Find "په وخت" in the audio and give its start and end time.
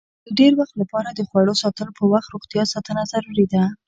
1.99-2.27